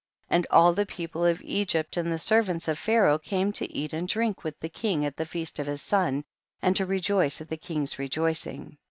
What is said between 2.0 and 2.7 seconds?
the servants